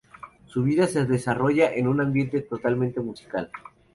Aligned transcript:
Su 0.47 0.63
vida 0.63 0.87
se 0.87 1.05
desarrolla 1.05 1.71
en 1.75 1.87
un 1.87 2.01
ambiente 2.01 2.41
totalmente 2.41 2.99
musical. 3.01 3.51